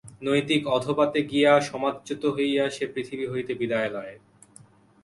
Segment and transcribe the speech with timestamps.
[0.23, 4.15] নৈতিক অধঃপাতে গিয়া, সমাজচ্যুত হইয়া সে পৃথিবী হইতে বিদায় লয়।